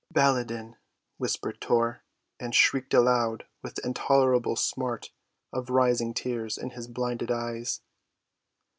"Baladan," 0.11 0.77
whispered 1.17 1.61
Tor, 1.61 2.01
and 2.39 2.55
shrieked 2.55 2.91
aloud 2.91 3.45
with 3.61 3.75
the 3.75 3.85
intolerable 3.85 4.55
smart 4.55 5.11
of 5.53 5.69
rising 5.69 6.15
tears 6.15 6.57
in 6.57 6.71
his 6.71 6.87
blinded 6.87 7.29
eyes. 7.29 7.81